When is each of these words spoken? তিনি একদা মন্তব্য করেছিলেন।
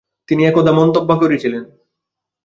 তিনি 0.29 0.41
একদা 0.45 0.71
মন্তব্য 0.71 1.09
করেছিলেন। 1.15 1.63